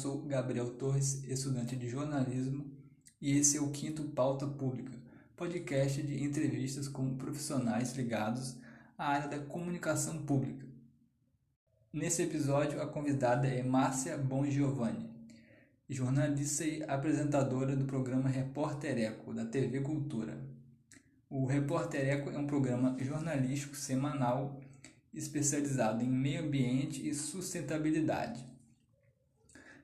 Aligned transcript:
sou 0.00 0.22
Gabriel 0.22 0.70
Torres, 0.70 1.22
estudante 1.24 1.76
de 1.76 1.86
jornalismo, 1.86 2.64
e 3.20 3.36
esse 3.36 3.58
é 3.58 3.60
o 3.60 3.70
quinto 3.70 4.02
Pauta 4.04 4.46
Pública, 4.46 4.98
podcast 5.36 6.02
de 6.02 6.24
entrevistas 6.24 6.88
com 6.88 7.18
profissionais 7.18 7.94
ligados 7.94 8.56
à 8.96 9.08
área 9.08 9.28
da 9.28 9.38
comunicação 9.38 10.22
pública. 10.22 10.66
Nesse 11.92 12.22
episódio, 12.22 12.80
a 12.80 12.86
convidada 12.86 13.46
é 13.46 13.62
Márcia 13.62 14.16
Bongiovanni, 14.16 15.10
jornalista 15.86 16.64
e 16.64 16.82
apresentadora 16.84 17.76
do 17.76 17.84
programa 17.84 18.30
Repórter 18.30 18.96
Eco, 18.96 19.34
da 19.34 19.44
TV 19.44 19.82
Cultura. 19.82 20.40
O 21.28 21.44
Repórter 21.44 22.08
Eco 22.08 22.30
é 22.30 22.38
um 22.38 22.46
programa 22.46 22.96
jornalístico 22.98 23.76
semanal 23.76 24.62
especializado 25.12 26.02
em 26.02 26.08
meio 26.08 26.42
ambiente 26.42 27.06
e 27.06 27.12
sustentabilidade 27.12 28.49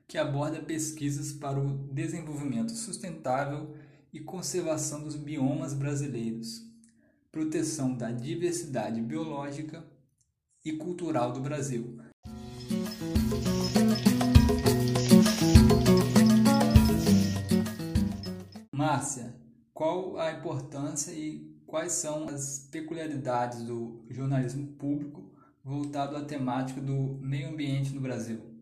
que 0.07 0.17
aborda 0.17 0.61
pesquisas 0.61 1.33
para 1.33 1.59
o 1.59 1.77
desenvolvimento 1.91 2.71
sustentável 2.71 3.75
e 4.13 4.21
conservação 4.21 5.03
dos 5.03 5.17
biomas 5.17 5.73
brasileiros, 5.73 6.65
proteção 7.29 7.93
da 7.93 8.09
diversidade 8.09 9.01
biológica 9.01 9.85
e 10.63 10.71
cultural 10.71 11.33
do 11.33 11.41
Brasil. 11.41 11.97
Márcia, 18.71 19.35
qual 19.73 20.17
a 20.17 20.31
importância 20.31 21.11
e 21.11 21.53
quais 21.65 21.91
são 21.91 22.29
as 22.29 22.59
peculiaridades 22.71 23.63
do 23.63 24.05
jornalismo 24.09 24.67
público 24.67 25.33
voltado 25.61 26.15
à 26.15 26.23
temática 26.23 26.79
do 26.79 27.19
meio 27.21 27.49
ambiente 27.49 27.93
no 27.93 27.99
Brasil? 27.99 28.56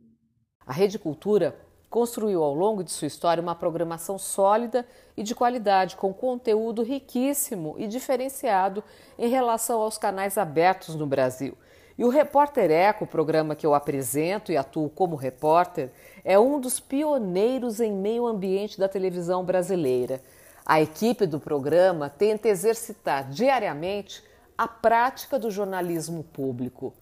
A 0.65 0.73
Rede 0.73 0.97
Cultura 0.97 1.55
construiu 1.89 2.43
ao 2.43 2.53
longo 2.53 2.83
de 2.83 2.91
sua 2.91 3.07
história 3.07 3.41
uma 3.41 3.55
programação 3.55 4.17
sólida 4.17 4.85
e 5.15 5.23
de 5.23 5.35
qualidade, 5.35 5.95
com 5.95 6.13
conteúdo 6.13 6.81
riquíssimo 6.81 7.75
e 7.77 7.87
diferenciado 7.87 8.83
em 9.17 9.29
relação 9.29 9.79
aos 9.79 9.97
canais 9.97 10.37
abertos 10.37 10.95
no 10.95 11.05
Brasil. 11.05 11.55
E 11.97 12.03
o 12.03 12.09
Repórter 12.09 12.69
Eco, 12.71 13.07
programa 13.07 13.55
que 13.55 13.65
eu 13.65 13.73
apresento 13.73 14.51
e 14.51 14.57
atuo 14.57 14.89
como 14.89 15.15
repórter, 15.15 15.91
é 16.25 16.37
um 16.37 16.59
dos 16.59 16.79
pioneiros 16.79 17.79
em 17.79 17.93
meio 17.93 18.25
ambiente 18.25 18.77
da 18.77 18.89
televisão 18.89 19.45
brasileira. 19.45 20.21
A 20.65 20.81
equipe 20.81 21.25
do 21.25 21.39
programa 21.39 22.09
tenta 22.09 22.49
exercitar 22.49 23.29
diariamente 23.29 24.21
a 24.57 24.67
prática 24.67 25.37
do 25.37 25.51
jornalismo 25.51 26.23
público. 26.23 26.93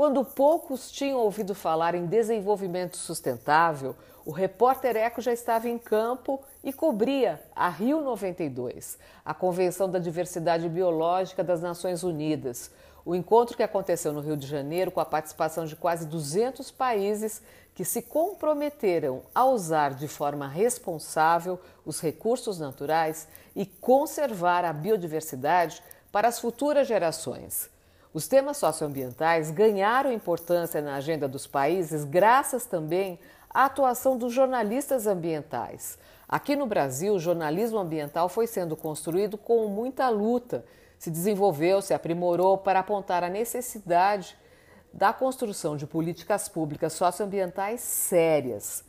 Quando 0.00 0.24
poucos 0.24 0.90
tinham 0.90 1.18
ouvido 1.18 1.54
falar 1.54 1.94
em 1.94 2.06
desenvolvimento 2.06 2.96
sustentável, 2.96 3.94
o 4.24 4.30
repórter 4.30 4.96
Eco 4.96 5.20
já 5.20 5.30
estava 5.30 5.68
em 5.68 5.76
campo 5.76 6.40
e 6.64 6.72
cobria 6.72 7.38
a 7.54 7.68
Rio 7.68 8.00
92, 8.00 8.96
a 9.22 9.34
Convenção 9.34 9.90
da 9.90 9.98
Diversidade 9.98 10.66
Biológica 10.70 11.44
das 11.44 11.60
Nações 11.60 12.02
Unidas. 12.02 12.70
O 13.04 13.14
encontro 13.14 13.54
que 13.54 13.62
aconteceu 13.62 14.10
no 14.10 14.22
Rio 14.22 14.38
de 14.38 14.46
Janeiro 14.46 14.90
com 14.90 15.00
a 15.00 15.04
participação 15.04 15.66
de 15.66 15.76
quase 15.76 16.06
200 16.06 16.70
países 16.70 17.42
que 17.74 17.84
se 17.84 18.00
comprometeram 18.00 19.20
a 19.34 19.44
usar 19.44 19.92
de 19.92 20.08
forma 20.08 20.48
responsável 20.48 21.60
os 21.84 22.00
recursos 22.00 22.58
naturais 22.58 23.28
e 23.54 23.66
conservar 23.66 24.64
a 24.64 24.72
biodiversidade 24.72 25.82
para 26.10 26.26
as 26.26 26.38
futuras 26.38 26.88
gerações. 26.88 27.68
Os 28.12 28.26
temas 28.26 28.56
socioambientais 28.56 29.52
ganharam 29.52 30.10
importância 30.12 30.80
na 30.82 30.96
agenda 30.96 31.28
dos 31.28 31.46
países 31.46 32.02
graças 32.02 32.66
também 32.66 33.20
à 33.48 33.66
atuação 33.66 34.18
dos 34.18 34.32
jornalistas 34.32 35.06
ambientais. 35.06 35.96
Aqui 36.28 36.56
no 36.56 36.66
Brasil, 36.66 37.14
o 37.14 37.20
jornalismo 37.20 37.78
ambiental 37.78 38.28
foi 38.28 38.48
sendo 38.48 38.76
construído 38.76 39.38
com 39.38 39.68
muita 39.68 40.08
luta, 40.08 40.64
se 40.98 41.08
desenvolveu, 41.08 41.80
se 41.80 41.94
aprimorou 41.94 42.58
para 42.58 42.80
apontar 42.80 43.22
a 43.22 43.28
necessidade 43.28 44.36
da 44.92 45.12
construção 45.12 45.76
de 45.76 45.86
políticas 45.86 46.48
públicas 46.48 46.92
socioambientais 46.92 47.80
sérias, 47.80 48.84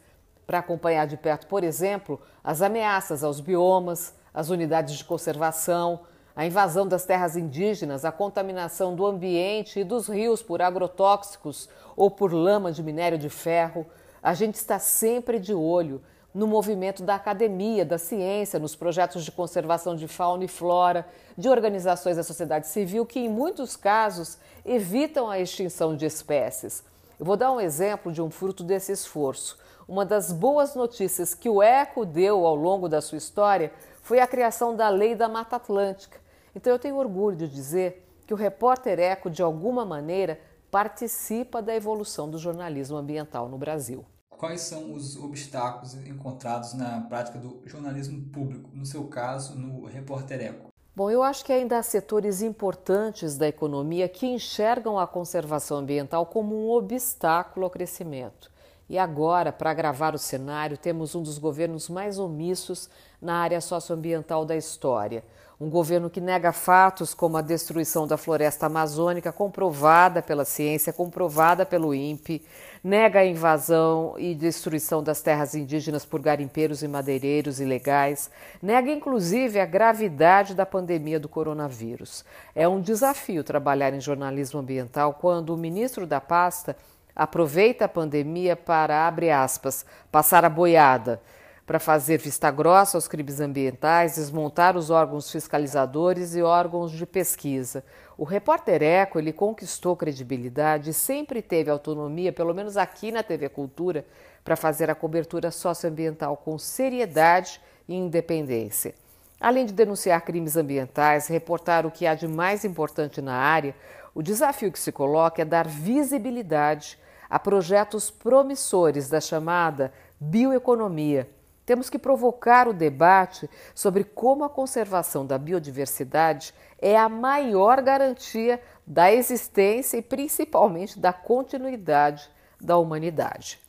para 0.47 0.59
acompanhar 0.59 1.05
de 1.05 1.15
perto, 1.15 1.45
por 1.45 1.63
exemplo, 1.63 2.19
as 2.43 2.61
ameaças 2.63 3.23
aos 3.23 3.39
biomas, 3.39 4.15
as 4.33 4.49
unidades 4.49 4.95
de 4.95 5.03
conservação, 5.03 6.01
a 6.41 6.45
invasão 6.47 6.87
das 6.87 7.05
terras 7.05 7.37
indígenas, 7.37 8.03
a 8.03 8.11
contaminação 8.11 8.95
do 8.95 9.05
ambiente 9.05 9.79
e 9.79 9.83
dos 9.83 10.07
rios 10.07 10.41
por 10.41 10.59
agrotóxicos 10.59 11.69
ou 11.95 12.09
por 12.09 12.33
lama 12.33 12.71
de 12.71 12.81
minério 12.81 13.15
de 13.15 13.29
ferro, 13.29 13.85
a 14.23 14.33
gente 14.33 14.55
está 14.55 14.79
sempre 14.79 15.37
de 15.37 15.53
olho 15.53 16.01
no 16.33 16.47
movimento 16.47 17.03
da 17.03 17.13
academia, 17.13 17.85
da 17.85 17.99
ciência, 17.99 18.57
nos 18.57 18.75
projetos 18.75 19.23
de 19.23 19.31
conservação 19.31 19.95
de 19.95 20.07
fauna 20.07 20.43
e 20.43 20.47
flora, 20.47 21.05
de 21.37 21.47
organizações 21.47 22.17
da 22.17 22.23
sociedade 22.23 22.67
civil 22.67 23.05
que, 23.05 23.19
em 23.19 23.29
muitos 23.29 23.75
casos, 23.75 24.39
evitam 24.65 25.29
a 25.29 25.37
extinção 25.37 25.95
de 25.95 26.07
espécies. 26.07 26.83
Eu 27.19 27.25
vou 27.27 27.37
dar 27.37 27.51
um 27.51 27.61
exemplo 27.61 28.11
de 28.11 28.19
um 28.19 28.31
fruto 28.31 28.63
desse 28.63 28.91
esforço. 28.91 29.59
Uma 29.87 30.03
das 30.03 30.31
boas 30.31 30.73
notícias 30.73 31.35
que 31.35 31.47
o 31.47 31.61
ECO 31.61 32.03
deu 32.03 32.47
ao 32.47 32.55
longo 32.55 32.89
da 32.89 32.99
sua 32.99 33.19
história 33.19 33.71
foi 34.01 34.19
a 34.19 34.25
criação 34.25 34.75
da 34.75 34.89
Lei 34.89 35.13
da 35.13 35.29
Mata 35.29 35.57
Atlântica. 35.57 36.20
Então 36.55 36.71
eu 36.73 36.79
tenho 36.79 36.97
orgulho 36.97 37.35
de 37.37 37.47
dizer 37.47 38.07
que 38.27 38.33
o 38.33 38.37
repórter 38.37 38.99
Eco, 38.99 39.29
de 39.29 39.41
alguma 39.41 39.85
maneira, 39.85 40.39
participa 40.69 41.61
da 41.61 41.75
evolução 41.75 42.29
do 42.29 42.37
jornalismo 42.37 42.97
ambiental 42.97 43.49
no 43.49 43.57
Brasil. 43.57 44.05
Quais 44.29 44.61
são 44.61 44.93
os 44.93 45.17
obstáculos 45.17 45.93
encontrados 46.07 46.73
na 46.73 47.01
prática 47.01 47.37
do 47.37 47.61
jornalismo 47.65 48.21
público, 48.31 48.69
no 48.73 48.85
seu 48.85 49.03
caso, 49.05 49.55
no 49.55 49.85
Repórter 49.85 50.41
Eco? 50.41 50.71
Bom, 50.93 51.09
eu 51.09 51.23
acho 51.23 51.45
que 51.45 51.53
ainda 51.53 51.77
há 51.77 51.83
setores 51.83 52.41
importantes 52.41 53.37
da 53.37 53.47
economia 53.47 54.09
que 54.09 54.27
enxergam 54.27 54.99
a 54.99 55.07
conservação 55.07 55.77
ambiental 55.77 56.25
como 56.25 56.53
um 56.55 56.69
obstáculo 56.69 57.65
ao 57.65 57.69
crescimento. 57.69 58.50
E 58.91 58.97
agora, 58.99 59.53
para 59.53 59.71
agravar 59.71 60.13
o 60.13 60.17
cenário, 60.17 60.77
temos 60.77 61.15
um 61.15 61.23
dos 61.23 61.37
governos 61.37 61.87
mais 61.87 62.19
omissos 62.19 62.89
na 63.21 63.35
área 63.35 63.61
socioambiental 63.61 64.43
da 64.43 64.53
história. 64.53 65.23
Um 65.57 65.69
governo 65.69 66.09
que 66.09 66.19
nega 66.19 66.51
fatos 66.51 67.13
como 67.13 67.37
a 67.37 67.41
destruição 67.41 68.05
da 68.05 68.17
floresta 68.17 68.65
amazônica, 68.65 69.31
comprovada 69.31 70.21
pela 70.21 70.43
ciência, 70.43 70.91
comprovada 70.91 71.65
pelo 71.65 71.95
INPE, 71.95 72.43
nega 72.83 73.19
a 73.19 73.25
invasão 73.25 74.15
e 74.17 74.35
destruição 74.35 75.01
das 75.01 75.21
terras 75.21 75.55
indígenas 75.55 76.03
por 76.03 76.19
garimpeiros 76.19 76.83
e 76.83 76.87
madeireiros 76.89 77.61
ilegais, 77.61 78.29
nega 78.61 78.91
inclusive 78.91 79.57
a 79.57 79.65
gravidade 79.65 80.53
da 80.53 80.65
pandemia 80.65 81.17
do 81.17 81.29
coronavírus. 81.29 82.25
É 82.53 82.67
um 82.67 82.81
desafio 82.81 83.41
trabalhar 83.41 83.93
em 83.93 84.01
jornalismo 84.01 84.59
ambiental 84.59 85.13
quando 85.13 85.51
o 85.51 85.57
ministro 85.57 86.05
da 86.05 86.19
pasta 86.19 86.75
aproveita 87.15 87.85
a 87.85 87.89
pandemia 87.89 88.55
para, 88.55 89.07
abre 89.07 89.29
aspas, 89.29 89.85
passar 90.11 90.45
a 90.45 90.49
boiada, 90.49 91.21
para 91.65 91.79
fazer 91.79 92.17
vista 92.17 92.51
grossa 92.51 92.97
aos 92.97 93.07
crimes 93.07 93.39
ambientais, 93.39 94.15
desmontar 94.15 94.75
os 94.75 94.89
órgãos 94.89 95.31
fiscalizadores 95.31 96.35
e 96.35 96.41
órgãos 96.41 96.91
de 96.91 97.05
pesquisa. 97.05 97.83
O 98.17 98.23
repórter 98.23 98.83
Eco 98.83 99.17
ele 99.17 99.31
conquistou 99.31 99.95
credibilidade 99.95 100.89
e 100.89 100.93
sempre 100.93 101.41
teve 101.41 101.69
autonomia, 101.69 102.33
pelo 102.33 102.53
menos 102.53 102.77
aqui 102.77 103.11
na 103.11 103.23
TV 103.23 103.47
Cultura, 103.47 104.05
para 104.43 104.55
fazer 104.55 104.89
a 104.89 104.95
cobertura 104.95 105.51
socioambiental 105.51 106.35
com 106.35 106.57
seriedade 106.57 107.61
e 107.87 107.95
independência. 107.95 108.93
Além 109.39 109.65
de 109.65 109.73
denunciar 109.73 110.21
crimes 110.21 110.55
ambientais, 110.55 111.27
reportar 111.27 111.85
o 111.85 111.91
que 111.91 112.05
há 112.05 112.13
de 112.13 112.27
mais 112.27 112.63
importante 112.63 113.21
na 113.21 113.33
área, 113.33 113.73
o 114.13 114.21
desafio 114.21 114.71
que 114.71 114.79
se 114.79 114.91
coloca 114.91 115.41
é 115.41 115.45
dar 115.45 115.67
visibilidade 115.67 116.99
a 117.29 117.39
projetos 117.39 118.11
promissores 118.11 119.07
da 119.07 119.21
chamada 119.21 119.93
bioeconomia. 120.19 121.29
Temos 121.65 121.89
que 121.89 121.97
provocar 121.97 122.67
o 122.67 122.73
debate 122.73 123.49
sobre 123.73 124.03
como 124.03 124.43
a 124.43 124.49
conservação 124.49 125.25
da 125.25 125.37
biodiversidade 125.37 126.53
é 126.77 126.97
a 126.97 127.07
maior 127.07 127.81
garantia 127.81 128.61
da 128.85 129.13
existência 129.13 129.97
e 129.97 130.01
principalmente 130.01 130.99
da 130.99 131.13
continuidade 131.13 132.29
da 132.59 132.77
humanidade. 132.77 133.59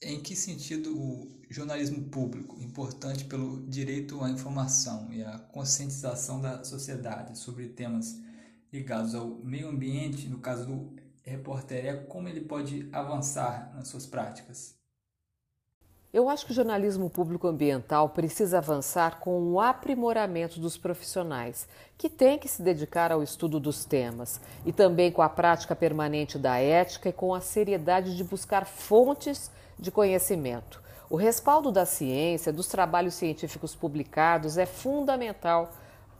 Em 0.00 0.20
que 0.20 0.36
sentido 0.36 0.96
o 0.96 1.42
jornalismo 1.48 2.02
público, 2.04 2.60
importante 2.60 3.24
pelo 3.24 3.66
direito 3.66 4.22
à 4.22 4.30
informação 4.30 5.08
e 5.12 5.24
à 5.24 5.38
conscientização 5.38 6.40
da 6.40 6.62
sociedade 6.64 7.38
sobre 7.38 7.68
temas 7.68 8.16
ligados 8.72 9.14
ao 9.14 9.26
meio 9.26 9.68
ambiente, 9.68 10.28
no 10.28 10.38
caso 10.38 10.66
do 10.66 10.96
repórter, 11.22 11.84
é 11.84 11.94
como 11.94 12.28
ele 12.28 12.40
pode 12.40 12.88
avançar 12.92 13.70
nas 13.74 13.88
suas 13.88 14.06
práticas? 14.06 14.74
Eu 16.12 16.28
acho 16.28 16.44
que 16.44 16.52
o 16.52 16.54
jornalismo 16.54 17.08
público 17.08 17.46
ambiental 17.46 18.10
precisa 18.10 18.58
avançar 18.58 19.18
com 19.18 19.50
o 19.50 19.58
aprimoramento 19.58 20.60
dos 20.60 20.76
profissionais, 20.76 21.66
que 21.96 22.10
têm 22.10 22.38
que 22.38 22.48
se 22.48 22.60
dedicar 22.60 23.10
ao 23.10 23.22
estudo 23.22 23.58
dos 23.58 23.86
temas, 23.86 24.38
e 24.66 24.72
também 24.72 25.10
com 25.10 25.22
a 25.22 25.28
prática 25.28 25.74
permanente 25.74 26.38
da 26.38 26.58
ética 26.58 27.08
e 27.08 27.14
com 27.14 27.34
a 27.34 27.40
seriedade 27.40 28.14
de 28.14 28.24
buscar 28.24 28.66
fontes 28.66 29.50
de 29.78 29.90
conhecimento. 29.90 30.82
O 31.08 31.16
respaldo 31.16 31.72
da 31.72 31.86
ciência, 31.86 32.52
dos 32.52 32.68
trabalhos 32.68 33.14
científicos 33.14 33.74
publicados 33.74 34.58
é 34.58 34.66
fundamental 34.66 35.72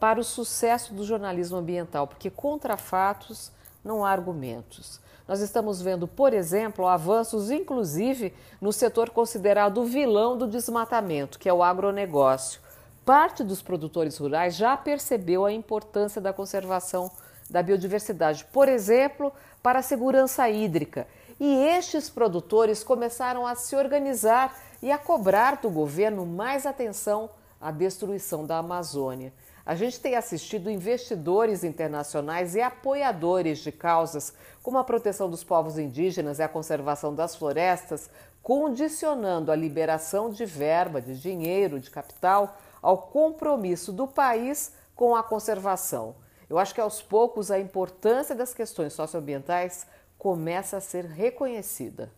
para 0.02 0.18
o 0.18 0.24
sucesso 0.24 0.92
do 0.92 1.04
jornalismo 1.04 1.58
ambiental, 1.58 2.08
porque 2.08 2.28
contra 2.28 2.76
fatos 2.76 3.52
não 3.84 4.04
há 4.04 4.10
argumentos. 4.10 5.00
Nós 5.28 5.38
estamos 5.38 5.80
vendo, 5.80 6.08
por 6.08 6.34
exemplo, 6.34 6.88
avanços, 6.88 7.52
inclusive, 7.52 8.34
no 8.60 8.72
setor 8.72 9.10
considerado 9.10 9.78
o 9.78 9.84
vilão 9.84 10.36
do 10.36 10.48
desmatamento, 10.48 11.38
que 11.38 11.48
é 11.48 11.54
o 11.54 11.62
agronegócio. 11.62 12.60
Parte 13.04 13.44
dos 13.44 13.62
produtores 13.62 14.18
rurais 14.18 14.56
já 14.56 14.76
percebeu 14.76 15.44
a 15.44 15.52
importância 15.52 16.20
da 16.20 16.32
conservação 16.32 17.08
da 17.48 17.62
biodiversidade, 17.62 18.44
por 18.46 18.68
exemplo, 18.68 19.32
para 19.62 19.78
a 19.78 19.82
segurança 19.82 20.50
hídrica. 20.50 21.06
E 21.38 21.64
estes 21.64 22.10
produtores 22.10 22.82
começaram 22.82 23.46
a 23.46 23.54
se 23.54 23.76
organizar 23.76 24.52
e 24.82 24.90
a 24.90 24.98
cobrar 24.98 25.60
do 25.60 25.70
governo 25.70 26.26
mais 26.26 26.66
atenção 26.66 27.30
à 27.60 27.70
destruição 27.70 28.44
da 28.44 28.58
Amazônia. 28.58 29.32
A 29.64 29.76
gente 29.76 30.00
tem 30.00 30.16
assistido 30.16 30.70
investidores 30.70 31.62
internacionais 31.62 32.56
e 32.56 32.60
apoiadores 32.60 33.58
de 33.58 33.70
causas 33.70 34.34
como 34.62 34.78
a 34.78 34.84
proteção 34.84 35.30
dos 35.30 35.44
povos 35.44 35.78
indígenas 35.78 36.38
e 36.38 36.42
a 36.42 36.48
conservação 36.48 37.14
das 37.14 37.36
florestas, 37.36 38.10
condicionando 38.42 39.52
a 39.52 39.56
liberação 39.56 40.30
de 40.30 40.44
verba, 40.44 41.00
de 41.00 41.20
dinheiro, 41.20 41.78
de 41.78 41.90
capital 41.90 42.58
ao 42.82 42.98
compromisso 42.98 43.92
do 43.92 44.08
país 44.08 44.72
com 44.96 45.14
a 45.14 45.22
conservação. 45.22 46.16
Eu 46.50 46.58
acho 46.58 46.74
que 46.74 46.80
aos 46.80 47.00
poucos 47.00 47.50
a 47.50 47.60
importância 47.60 48.34
das 48.34 48.52
questões 48.52 48.92
socioambientais 48.92 49.86
começa 50.18 50.76
a 50.76 50.80
ser 50.80 51.04
reconhecida. 51.04 52.10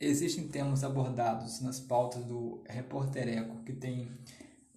Existem 0.00 0.46
temas 0.46 0.84
abordados 0.84 1.60
nas 1.60 1.80
pautas 1.80 2.24
do 2.24 2.60
Repórter 2.68 3.28
Eco 3.28 3.56
que 3.64 3.72
tem 3.72 4.10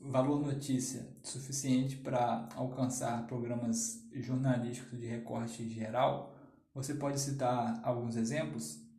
valor 0.02 0.40
notícia 0.40 1.06
suficiente 1.22 1.98
para 1.98 2.48
alcançar 2.56 3.28
programas 3.28 4.08
jornalísticos 4.14 5.00
de 5.00 5.06
recorte 5.06 5.68
geral? 5.70 6.34
Você 6.74 6.94
pode 6.94 7.20
citar 7.20 7.82
alguns 7.84 8.16
exemplos? 8.16 8.90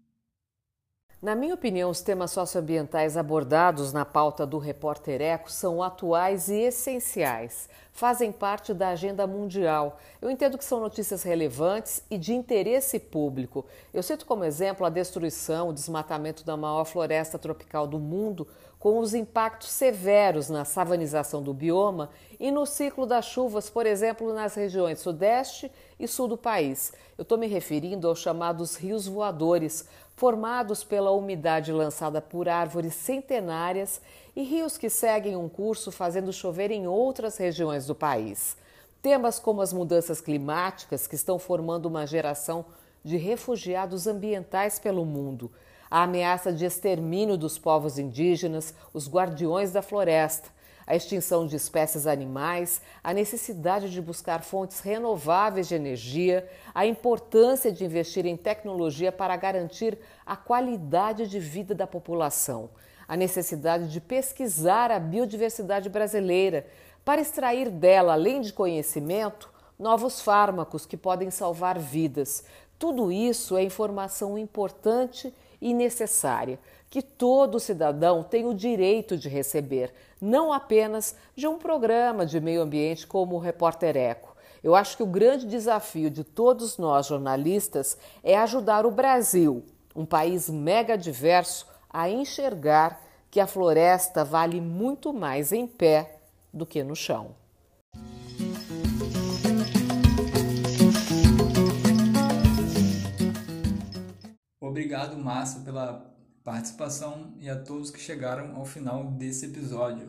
Na 1.23 1.35
minha 1.35 1.55
opinião, 1.55 1.91
os 1.91 2.00
temas 2.00 2.31
socioambientais 2.31 3.14
abordados 3.14 3.93
na 3.93 4.06
pauta 4.06 4.47
do 4.47 4.56
Repórter 4.56 5.20
Eco 5.20 5.52
são 5.52 5.82
atuais 5.82 6.49
e 6.49 6.55
essenciais. 6.61 7.69
Fazem 7.93 8.32
parte 8.32 8.73
da 8.73 8.88
agenda 8.88 9.26
mundial. 9.26 9.99
Eu 10.23 10.31
entendo 10.31 10.56
que 10.56 10.64
são 10.64 10.81
notícias 10.81 11.23
relevantes 11.23 12.02
e 12.11 12.17
de 12.17 12.32
interesse 12.32 12.99
público. 12.99 13.67
Eu 13.93 14.02
cito 14.02 14.25
como 14.25 14.44
exemplo 14.44 14.87
a 14.87 14.88
destruição, 14.88 15.69
o 15.69 15.75
desmatamento 15.75 16.43
da 16.43 16.56
maior 16.56 16.87
floresta 16.87 17.38
tropical 17.38 17.87
do 17.87 17.99
mundo, 17.99 18.49
com 18.81 18.99
os 18.99 19.12
impactos 19.12 19.69
severos 19.69 20.49
na 20.49 20.65
savanização 20.65 21.43
do 21.43 21.53
bioma 21.53 22.09
e 22.41 22.50
no 22.50 22.65
ciclo 22.65 23.05
das 23.05 23.27
chuvas, 23.27 23.69
por 23.69 23.85
exemplo, 23.85 24.32
nas 24.32 24.55
regiões 24.55 25.00
sudeste 25.00 25.71
e 25.99 26.09
sul 26.09 26.27
do 26.27 26.38
país. 26.38 26.91
Eu 27.19 27.23
estou 27.23 27.37
me 27.37 27.47
referindo 27.47 28.09
aos 28.09 28.21
chamados 28.21 28.77
rios 28.77 29.06
voadores, 29.06 29.87
formados 30.17 30.82
pela 30.82 31.11
umidade 31.11 31.71
lançada 31.71 32.23
por 32.23 32.49
árvores 32.49 32.94
centenárias 32.94 34.00
e 34.35 34.43
rios 34.43 34.79
que 34.79 34.88
seguem 34.88 35.37
um 35.37 35.49
curso 35.49 35.93
fazendo 35.93 36.33
chover 36.33 36.71
em 36.71 36.87
outras 36.87 37.37
regiões 37.37 37.85
do 37.85 37.94
país. 37.94 38.56
Temas 39.03 39.38
como 39.38 39.61
as 39.61 39.75
mudanças 39.75 40.23
climáticas, 40.23 41.06
que 41.06 41.15
estão 41.15 41.38
formando 41.38 41.85
uma 41.85 42.06
geração 42.06 42.65
de 43.05 43.19
refugiados 43.19 44.06
ambientais 44.06 44.79
pelo 44.79 45.05
mundo, 45.05 45.50
a 45.91 46.05
ameaça 46.05 46.53
de 46.53 46.65
extermínio 46.65 47.37
dos 47.37 47.59
povos 47.59 47.99
indígenas, 47.99 48.75
os 48.95 49.09
guardiões 49.09 49.73
da 49.73 49.83
floresta, 49.83 50.49
a 50.87 50.97
extinção 50.97 51.47
de 51.47 51.57
espécies 51.57 52.07
animais, 52.07 52.81
a 53.03 53.13
necessidade 53.13 53.91
de 53.91 54.01
buscar 54.01 54.43
fontes 54.43 54.81
renováveis 54.81 55.69
de 55.69 55.75
energia, 55.75 56.49
a 56.75 56.87
importância 56.87 57.71
de 57.71 57.85
investir 57.85 58.27
em 58.27 58.37
tecnologia 58.37 59.13
para 59.13 59.37
garantir 59.37 59.99
a 60.27 60.37
qualidade 60.37 61.29
de 61.29 61.39
vida 61.39 61.75
da 61.75 61.87
população, 61.87 62.71
a 63.07 63.17
necessidade 63.17 63.89
de 63.89 64.01
pesquisar 64.01 64.91
a 64.91 64.99
biodiversidade 64.99 65.89
brasileira 65.89 66.67
para 67.05 67.21
extrair 67.21 67.71
dela, 67.71 68.13
além 68.13 68.41
de 68.41 68.53
conhecimento, 68.53 69.51
novos 69.79 70.21
fármacos 70.21 70.87
que 70.87 70.97
podem 70.97 71.31
salvar 71.31 71.79
vidas. 71.79 72.45
Tudo 72.79 73.13
isso 73.13 73.57
é 73.57 73.63
informação 73.63 74.37
importante 74.37 75.29
e 75.29 75.50
necessária 75.61 76.59
que 76.89 77.03
todo 77.03 77.61
cidadão 77.61 78.23
tem 78.23 78.47
o 78.47 78.55
direito 78.55 79.17
de 79.17 79.29
receber, 79.29 79.93
não 80.21 80.53
apenas 80.53 81.15
de 81.37 81.47
um 81.47 81.57
programa 81.57 82.27
de 82.27 82.41
meio 82.41 82.62
ambiente 82.62 83.07
como 83.07 83.37
o 83.37 83.39
Repórter 83.39 83.97
Eco. 83.97 84.37
Eu 84.62 84.75
acho 84.75 84.97
que 84.97 85.03
o 85.03 85.07
grande 85.07 85.47
desafio 85.47 86.11
de 86.11 86.25
todos 86.25 86.77
nós 86.77 87.07
jornalistas 87.07 87.97
é 88.23 88.37
ajudar 88.37 88.85
o 88.85 88.91
Brasil, 88.91 89.65
um 89.95 90.05
país 90.05 90.51
mega 90.51 90.99
diverso, 90.99 91.67
a 91.89 92.11
enxergar 92.11 93.01
que 93.31 93.41
a 93.41 93.47
floresta 93.47 94.25
vale 94.25 94.61
muito 94.61 95.12
mais 95.12 95.53
em 95.53 95.67
pé 95.67 96.19
do 96.53 96.67
que 96.67 96.83
no 96.83 96.97
chão. 96.97 97.40
Obrigado, 104.81 105.19
Márcia, 105.19 105.61
pela 105.61 106.11
participação 106.43 107.35
e 107.38 107.50
a 107.50 107.55
todos 107.55 107.91
que 107.91 108.00
chegaram 108.00 108.56
ao 108.56 108.65
final 108.65 109.11
desse 109.11 109.44
episódio. 109.44 110.09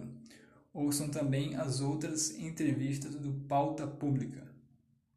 Ouçam 0.73 1.09
também 1.09 1.57
as 1.57 1.81
outras 1.81 2.31
entrevistas 2.39 3.13
do 3.15 3.33
Pauta 3.49 3.85
Pública. 3.85 4.47